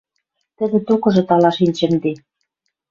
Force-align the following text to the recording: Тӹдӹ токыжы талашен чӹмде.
Тӹдӹ 0.57 0.79
токыжы 0.87 1.23
талашен 1.29 1.71
чӹмде. 1.77 2.11